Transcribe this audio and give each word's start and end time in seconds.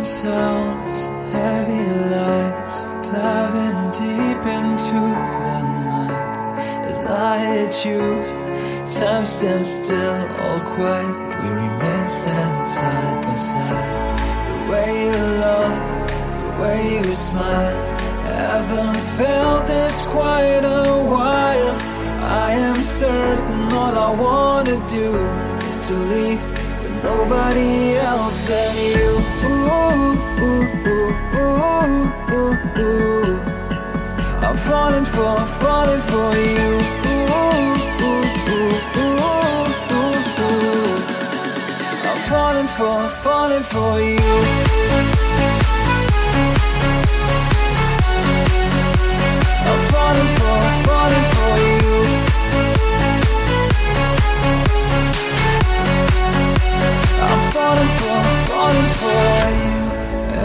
Moving 0.00 0.12
sounds, 0.14 1.08
heavy 1.30 1.84
lights, 2.08 2.84
diving 3.12 3.80
deep 3.92 4.42
into 4.46 5.00
the 5.44 5.60
night. 5.84 6.88
As 6.88 6.98
I 7.04 7.38
hit 7.38 7.84
you, 7.84 8.00
time 8.98 9.26
stands 9.26 9.68
still, 9.68 10.20
all 10.40 10.60
quiet. 10.74 11.16
We 11.42 11.48
remain 11.50 12.08
standing 12.08 12.66
side 12.66 13.24
by 13.26 13.36
side. 13.36 14.64
The 14.64 14.72
way 14.72 15.04
you 15.04 15.20
love, 15.44 15.76
the 16.56 16.62
way 16.62 17.06
you 17.06 17.14
smile. 17.14 17.76
Haven't 18.24 19.00
felt 19.18 19.66
this 19.66 20.06
quite 20.06 20.64
a 20.64 21.04
while. 21.12 21.76
I 22.22 22.52
am 22.52 22.82
certain 22.82 23.72
all 23.74 23.94
I 24.08 24.10
wanna 24.18 24.76
do 24.88 25.14
is 25.68 25.78
to 25.88 25.94
leave 25.94 26.59
nobody 27.02 27.96
else 27.96 28.44
than 28.48 28.74
you. 28.92 29.10
Ooh, 29.46 30.16
ooh, 30.46 30.64
ooh, 30.86 31.12
ooh, 31.36 32.10
ooh, 32.36 32.54
ooh. 32.78 33.40
I'm 34.46 34.56
falling 34.56 35.04
for, 35.04 35.36
falling 35.62 36.02
for 36.12 36.30
you. 36.36 36.70
Ooh, 37.10 37.30
ooh, 38.06 38.24
ooh, 38.54 39.00
ooh. 39.00 39.20
falling 42.30 42.68
for, 42.68 43.08
falling 43.24 43.62
for 43.62 44.00
you. 44.00 45.19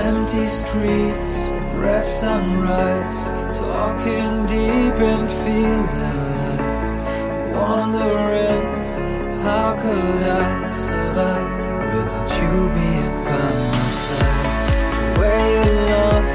Empty 0.06 0.48
streets, 0.48 1.32
red 1.76 2.06
sunrise, 2.06 3.30
talking 3.58 4.46
deep 4.46 4.96
and 5.12 5.32
feeling 5.32 6.26
wondering 7.56 8.66
how 9.42 9.76
could 9.82 10.24
I 10.24 10.70
survive 10.70 11.52
without 11.94 12.30
you 12.40 12.56
being 12.78 13.16
by 13.28 13.48
my 13.72 13.90
side. 14.04 15.16
The 15.16 15.22
way 15.22 15.42
you 15.56 15.66
love, 15.92 16.26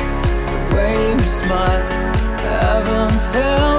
the 0.46 0.76
way 0.76 0.94
you 1.12 1.20
smile, 1.20 1.84
haven't 2.44 3.20
felt 3.32 3.69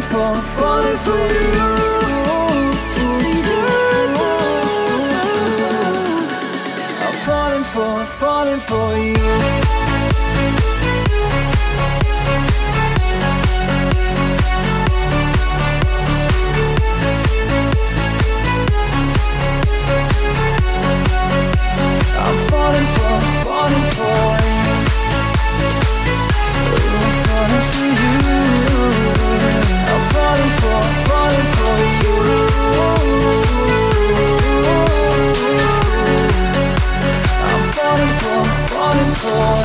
for, 0.00 0.40
falling 0.56 0.96
for 0.98 1.78
you. 1.78 1.81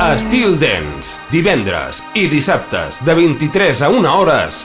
Estil 0.08 0.54
Dance, 0.56 1.18
divendres 1.28 1.98
i 2.16 2.22
dissabtes 2.32 2.96
de 3.04 3.12
23 3.12 3.82
a 3.84 3.90
1 3.92 4.06
hores 4.08 4.60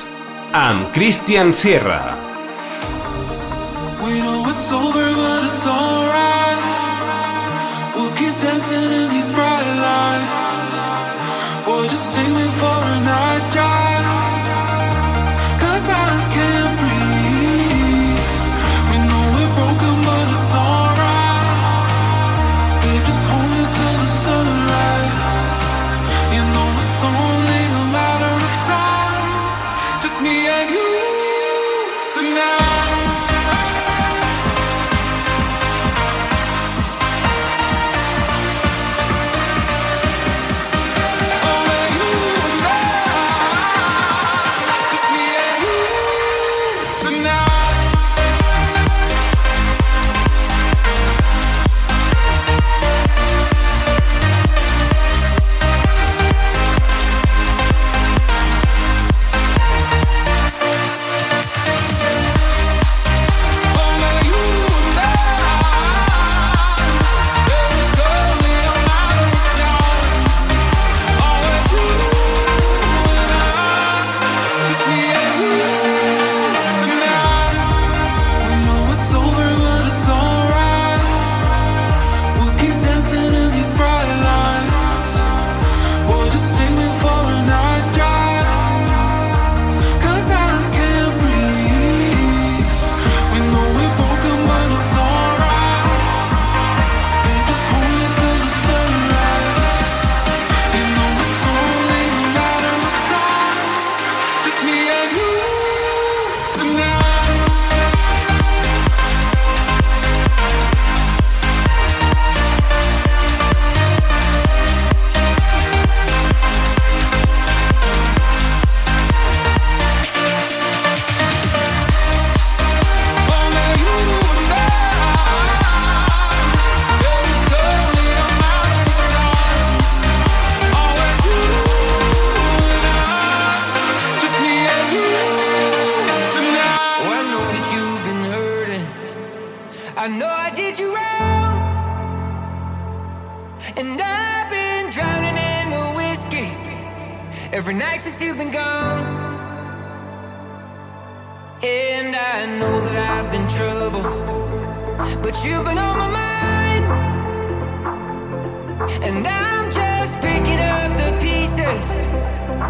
amb 0.56 0.88
Christian 0.96 1.52
Sierra. 1.52 2.16
We 4.00 4.22
know 4.22 4.48
it's 4.48 4.72
over, 4.72 4.93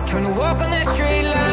trying 0.06 0.26
to 0.26 0.40
walk 0.40 0.62
on 0.62 0.70
that 0.72 0.88
straight 0.88 1.24
line. 1.24 1.53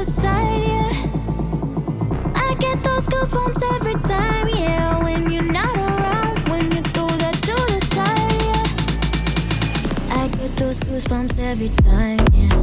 goosebumps 10.91 11.39
every 11.39 11.69
time, 11.83 12.25
yeah. 12.33 12.60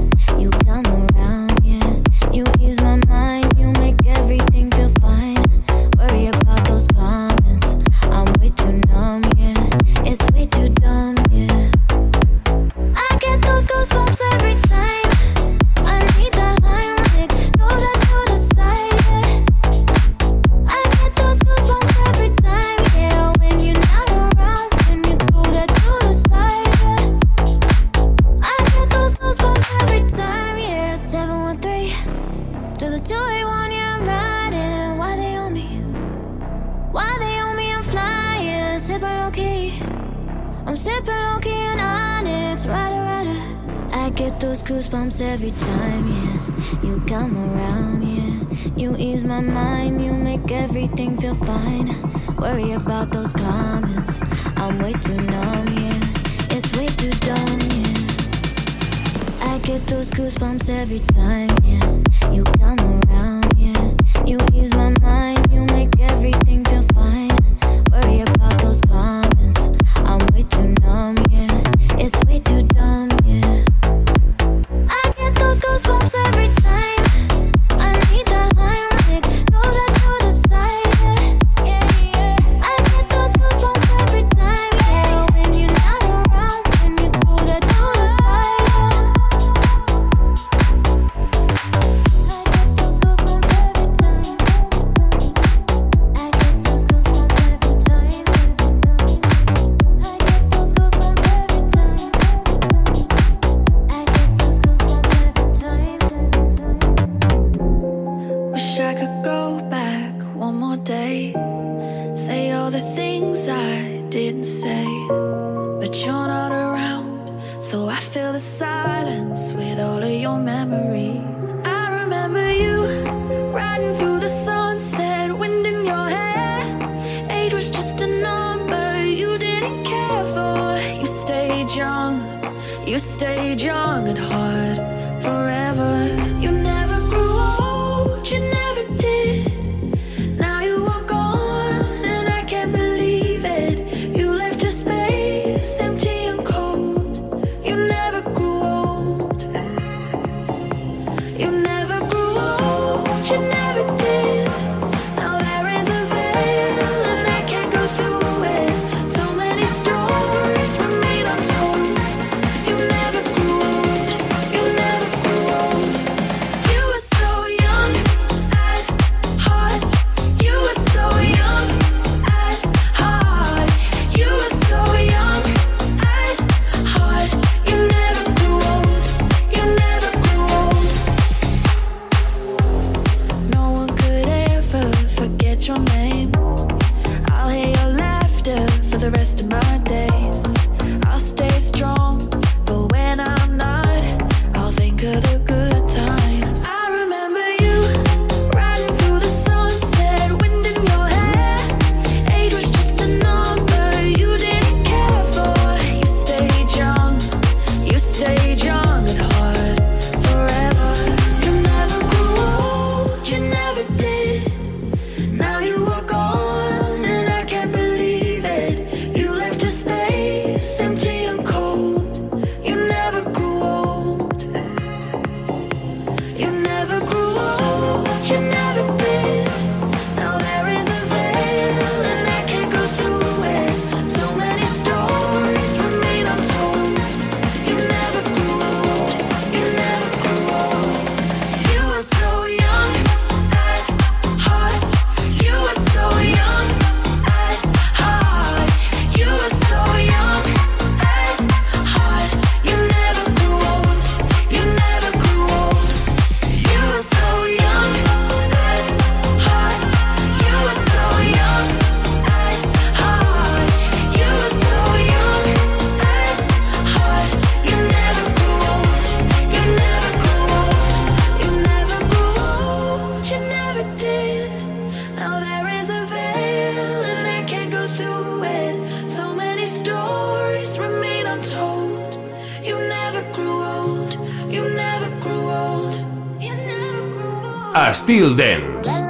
Estil 287.98 288.36
Dance. 288.36 289.07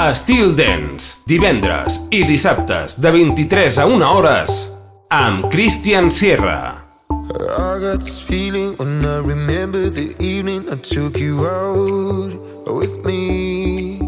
Estil 0.00 0.54
Dance, 0.56 1.18
divendres 1.28 1.98
i 2.08 2.22
dissabtes 2.24 2.94
de 3.04 3.10
23 3.12 3.76
a 3.82 3.84
1 3.84 4.06
hores 4.08 4.54
amb 5.12 5.50
Christian 5.52 6.08
Sierra. 6.10 6.78
I 7.10 7.76
got 7.82 8.00
this 8.00 8.16
feeling 8.18 8.78
when 8.78 9.04
I 9.04 9.18
remember 9.20 9.90
the 9.90 10.16
evening 10.18 10.64
I 10.72 10.76
took 10.80 11.20
you 11.20 11.44
out 11.44 12.32
with 12.66 13.04
me. 13.04 14.00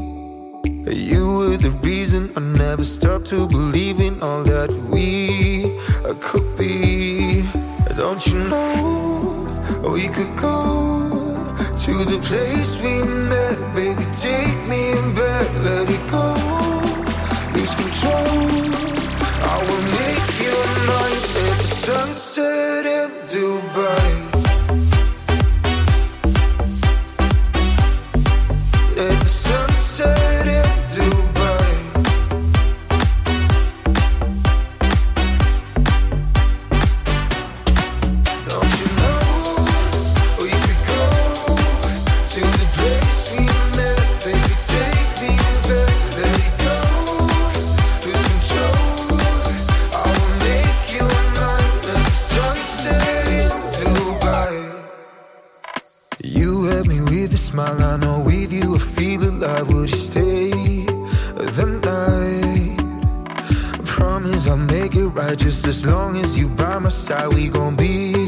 You 0.89 1.29
were 1.37 1.59
the 1.59 1.77
reason 1.85 2.33
I 2.37 2.41
never 2.41 2.85
stopped 2.85 3.27
to 3.27 3.47
believe 3.47 4.01
in 4.01 4.23
all 4.23 4.45
that 4.45 4.73
we 4.89 5.77
could 6.21 6.57
be. 6.57 7.45
Don't 7.99 8.27
you 8.27 8.39
know 8.49 9.93
we 9.93 10.09
could 10.09 10.35
go? 10.41 11.22
to 11.85 12.05
the 12.05 12.19
place 12.21 12.79
we 12.79 13.03
met. 13.03 13.59
Baby, 13.75 14.05
take 14.13 14.59
me 14.73 14.95
back, 15.19 15.49
let 15.67 15.91
it 15.91 16.05
go. 16.09 16.27
Lose 17.55 17.75
control. 17.75 18.39
I 19.51 19.57
will 19.67 19.85
make 19.99 20.29
you 20.45 20.57
mine 20.89 21.23
at 21.49 21.59
sunset 21.85 22.87
in 22.87 23.11
Dubai. 23.33 24.11
At 28.97 29.19
the 29.21 29.42
I 59.43 59.63
would 59.63 59.91
stay 59.91 60.51
the 60.51 61.67
night. 61.83 62.79
Promise 63.85 64.47
I'll 64.47 64.57
make 64.57 64.95
it 64.95 65.09
right 65.09 65.37
just 65.37 65.67
as 65.67 65.85
long 65.85 66.17
as 66.17 66.39
you 66.39 66.49
by 66.49 66.79
my 66.79 66.91
side. 66.91 67.35
We 67.35 67.49
gon' 67.49 67.75
be 67.75 68.22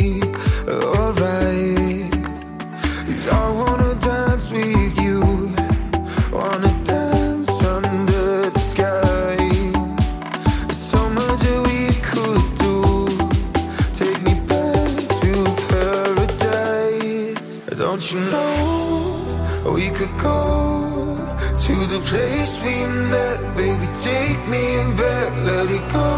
place 22.04 22.60
we 22.62 22.86
met, 23.10 23.40
baby, 23.56 23.86
take 24.08 24.40
me 24.48 24.64
back, 24.96 25.30
let 25.48 25.66
it 25.70 25.84
go. 25.92 26.08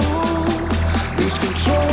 Lose 1.19 1.39
control. 1.39 1.86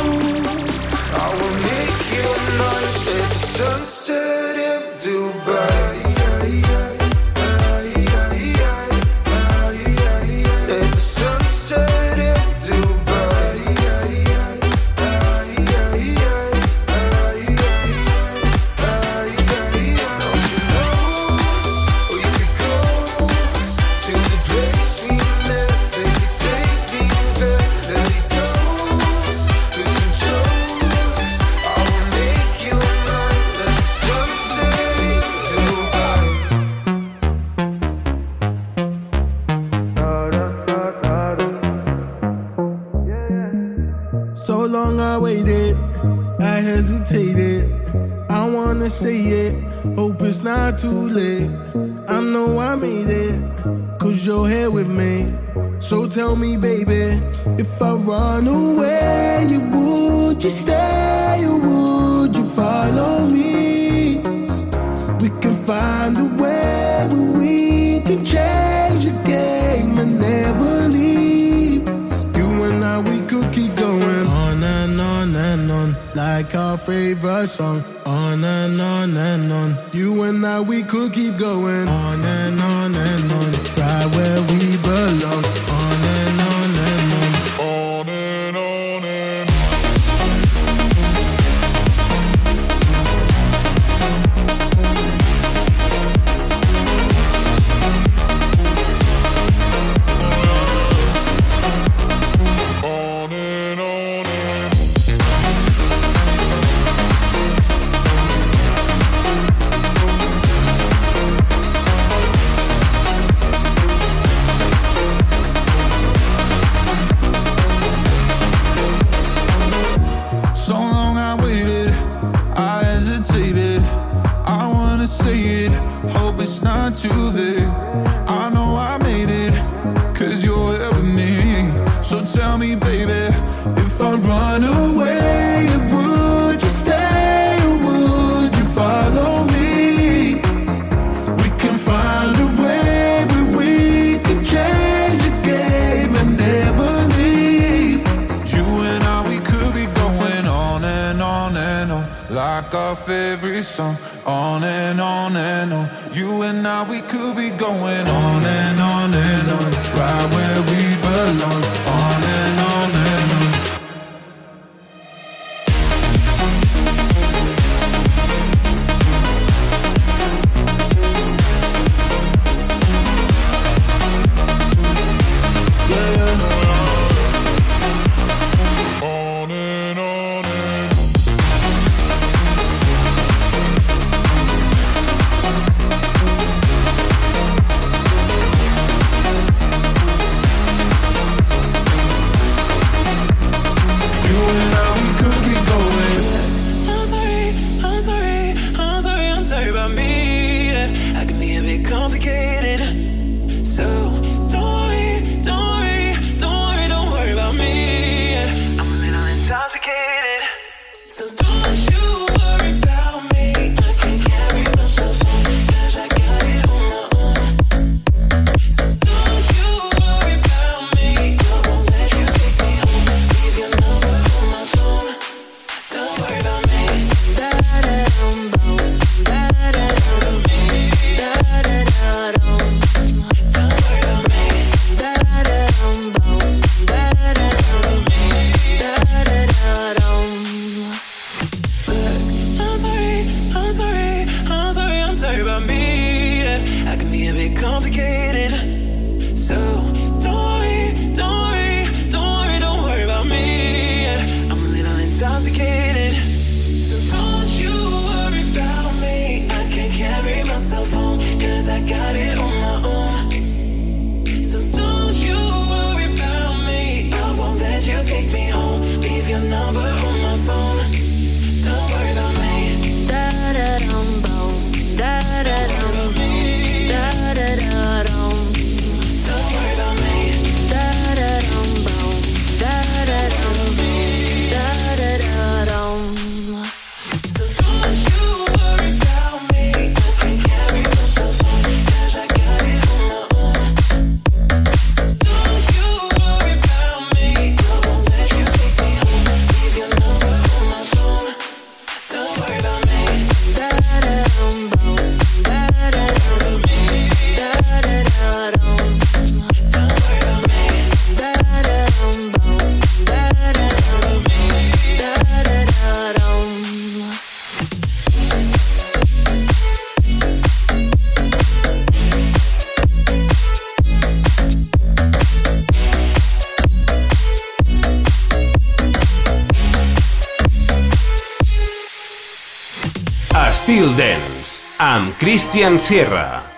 amb 334.94 335.16
Cristian 335.18 335.80
Sierra. 335.80 336.53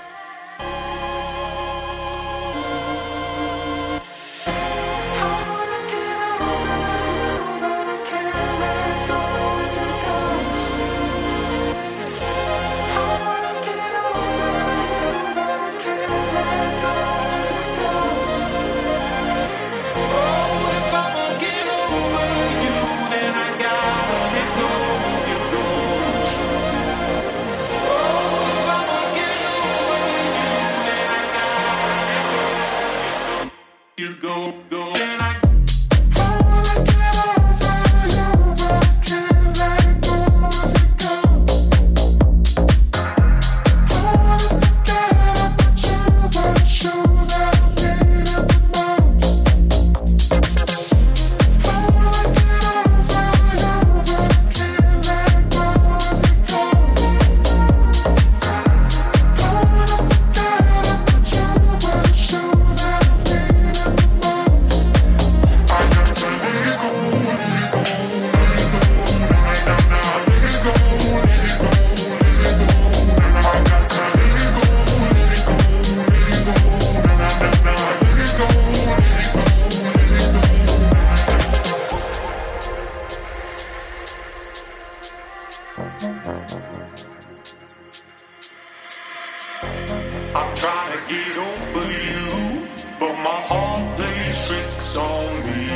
don't 91.34 91.72
believe 91.72 92.06
you, 92.14 92.68
but 93.00 93.14
my 93.28 93.40
heart 93.48 93.96
plays 93.96 94.46
tricks 94.46 94.96
on 94.96 95.26
me. 95.46 95.66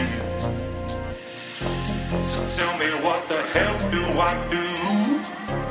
So 2.22 2.38
tell 2.56 2.78
me 2.78 2.90
what 3.04 3.28
the 3.28 3.40
hell 3.54 3.78
do 3.90 4.02
I 4.18 4.32
do 4.56 4.66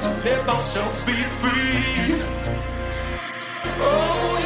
to 0.01 0.09
let 0.25 0.45
myself 0.45 1.05
be 1.05 1.13
free? 1.39 2.21
Oh. 3.81 4.38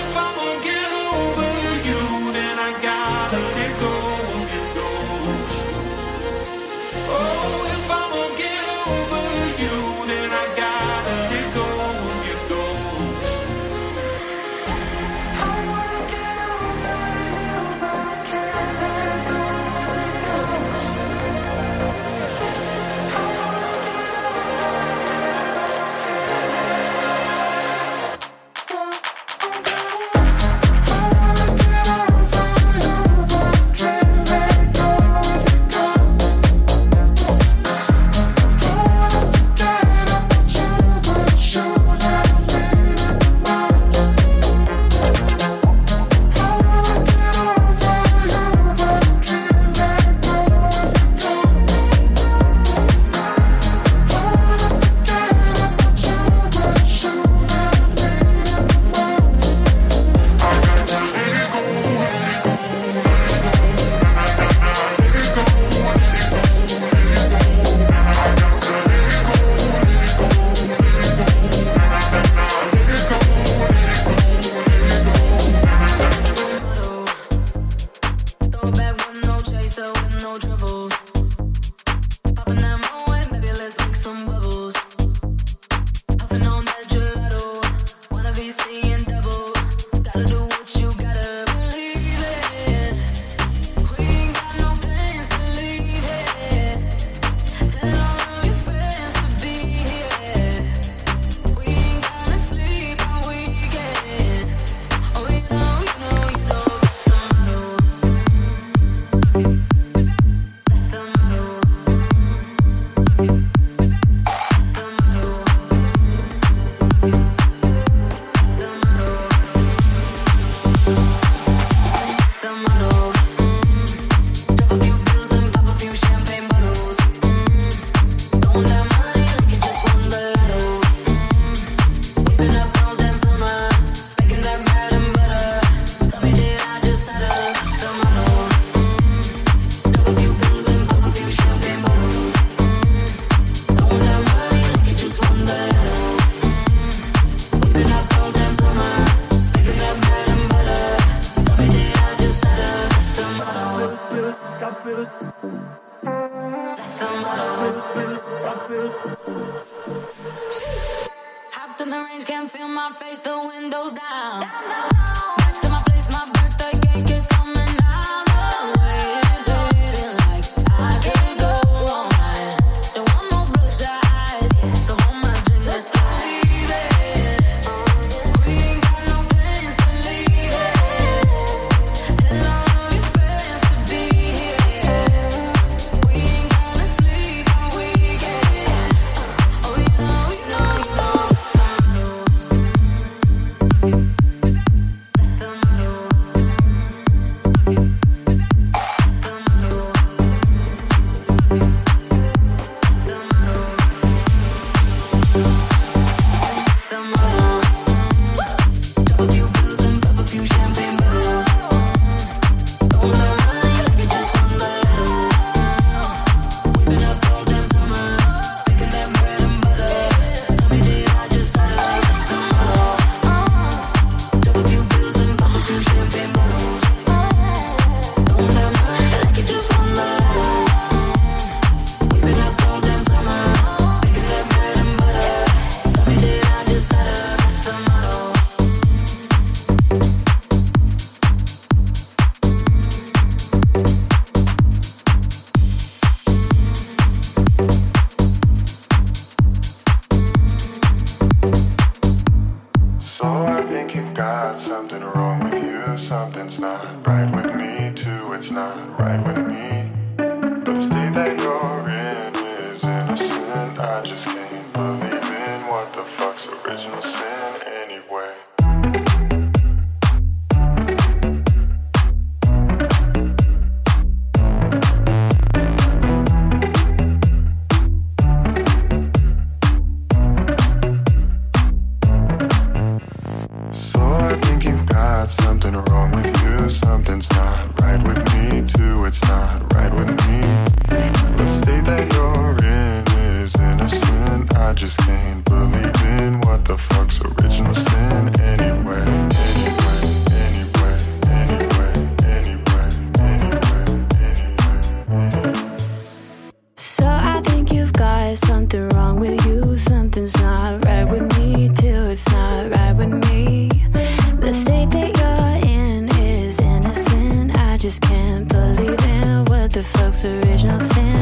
The 319.73 319.81
fuck's 319.81 320.23
original 320.23 320.79
sin. 320.79 321.12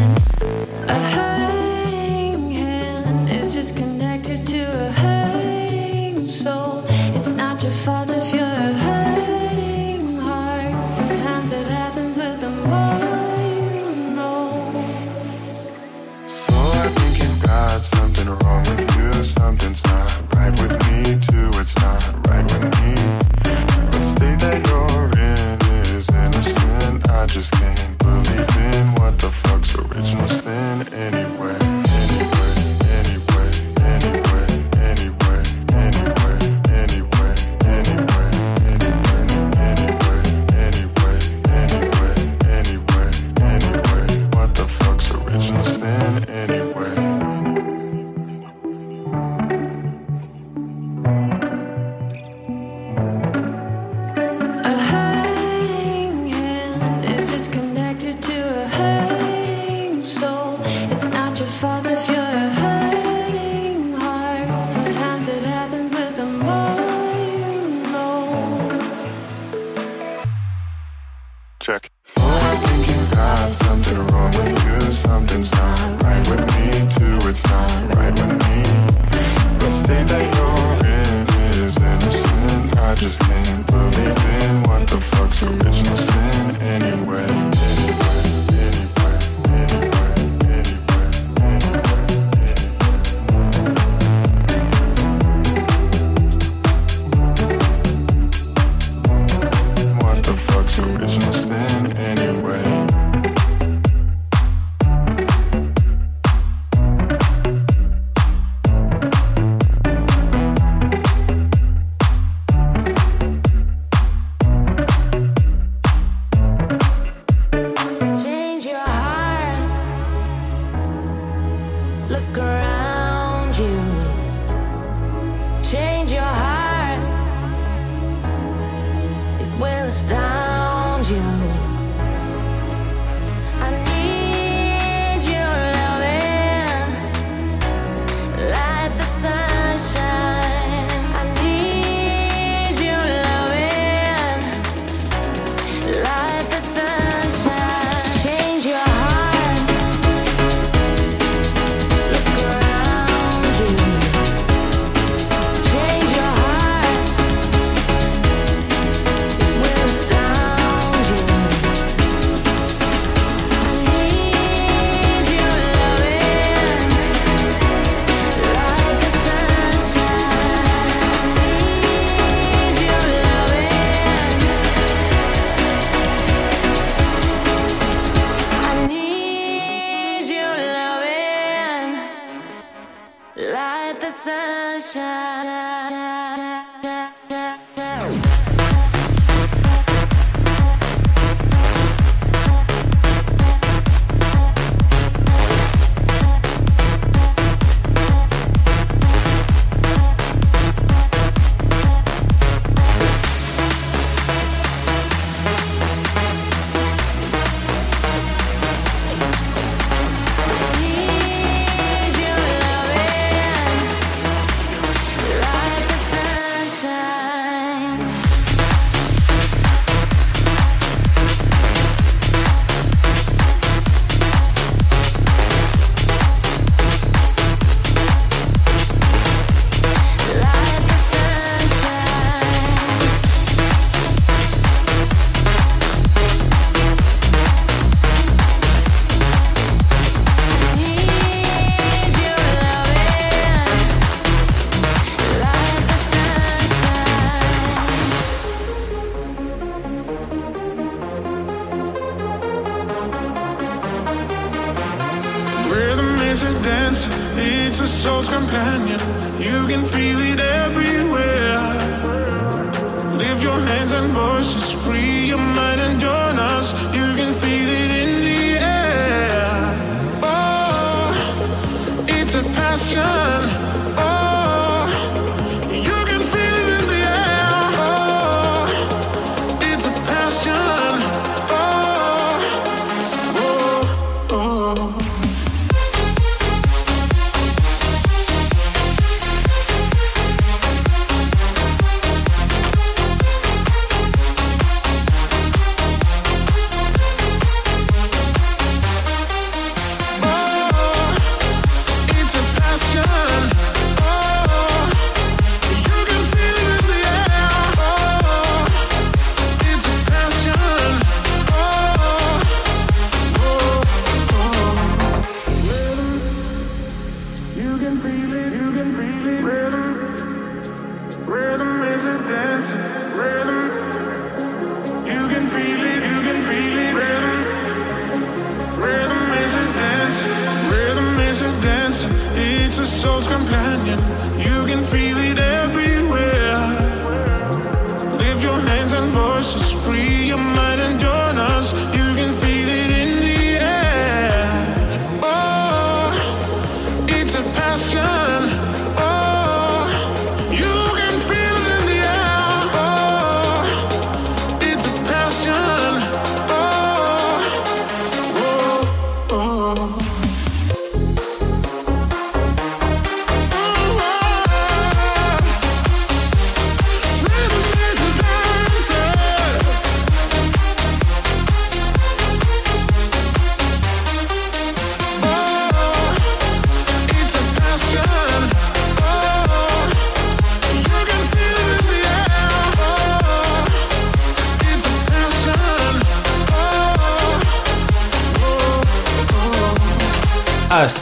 soul's 333.02 333.26
companion. 333.26 333.98
You 334.38 334.66
can 334.68 334.84
feel. 334.84 335.11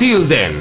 Until 0.10 0.26
then. 0.26 0.59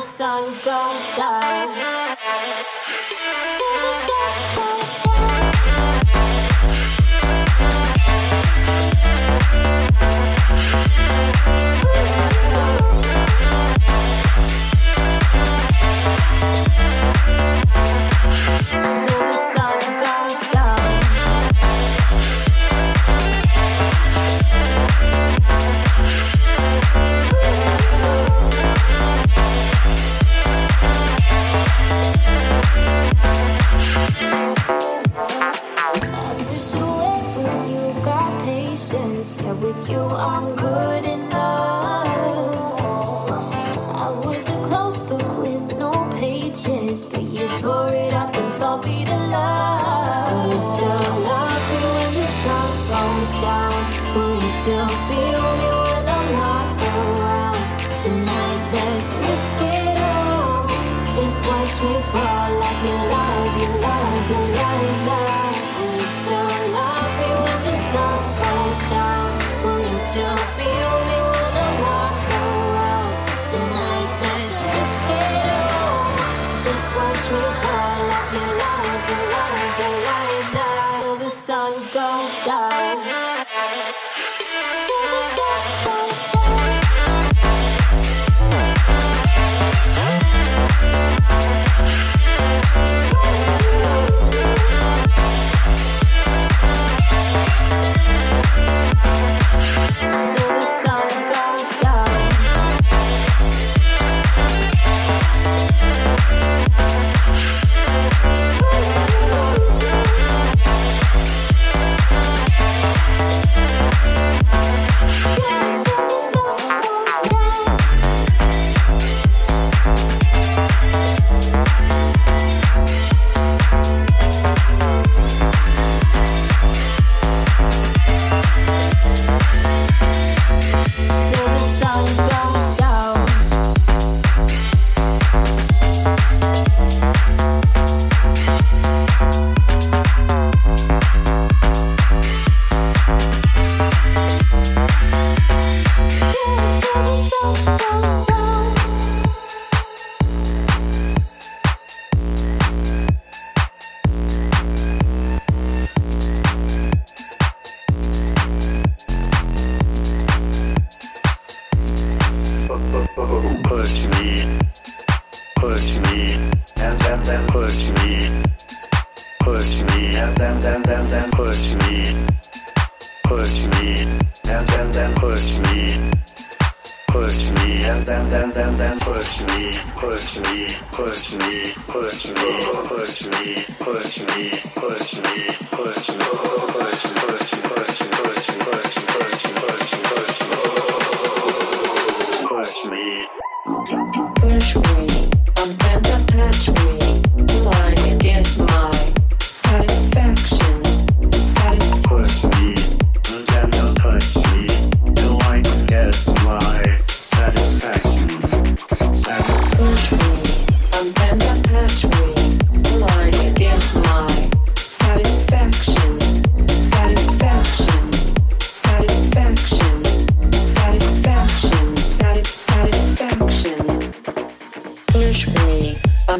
the 0.00 0.06
sun 0.06 0.44
goes 0.64 1.16
down. 1.16 1.39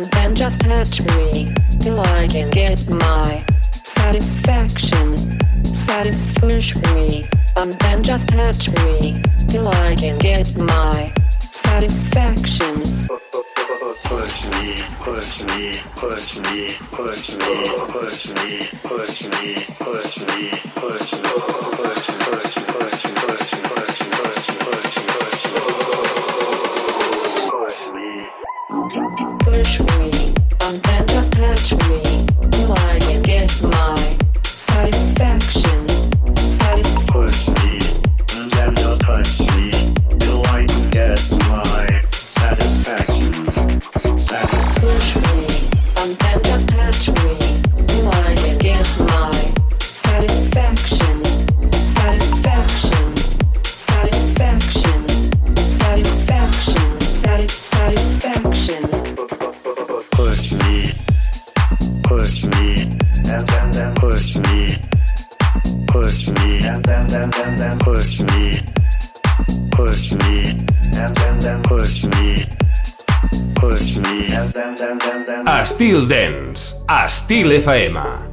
and 0.01 0.11
then 0.13 0.35
just 0.35 0.63
touch 0.63 1.03
me 1.03 1.53
till 1.79 2.01
I 2.01 2.27
can 2.27 2.49
get 2.49 2.89
my 2.89 3.45
satisfaction. 3.85 5.15
Satisfaction 5.63 6.81
me 6.95 7.29
and 7.59 7.73
then 7.75 8.03
just 8.03 8.31
touch 8.31 8.71
me 8.71 9.23
till 9.47 9.69
I 9.69 9.95
can 9.97 10.17
get 10.17 10.57
my 10.57 11.13
satisfaction. 11.41 13.09
Push 14.05 14.47
me, 14.53 14.75
push 15.01 15.43
me, 15.45 15.79
push 15.97 16.39
me, 16.39 16.71
push 16.93 17.37
me, 17.37 17.67
push 17.93 18.33
me, 18.33 18.69
push 18.83 19.27
me, 19.29 19.57
push 19.81 20.23
me, 20.25 20.51
push 20.81 21.13
me, 21.13 21.21
push 21.77 21.85
me. 21.85 21.89
Estil 77.31 77.53
FM. 77.53 78.30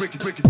Wicked. 0.00 0.22
Vous 0.22 0.49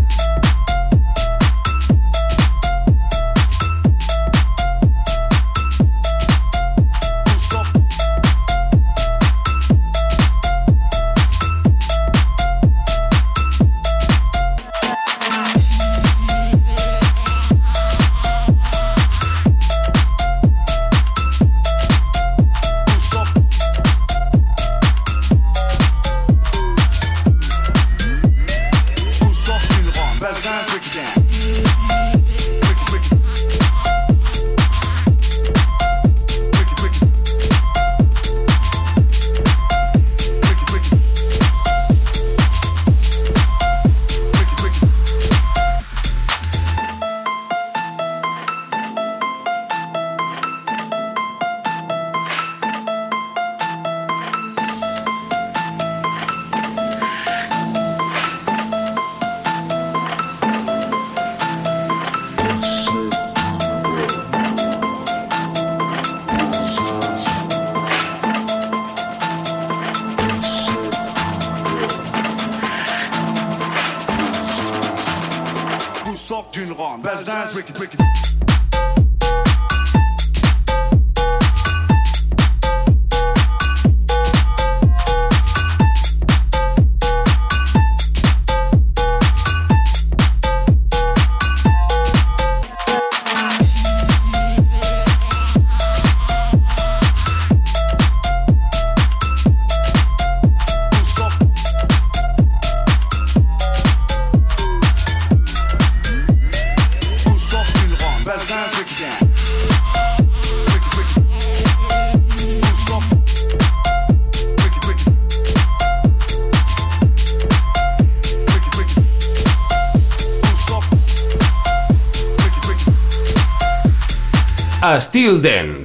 Styl 125.20 125.38
Dance. 125.38 125.79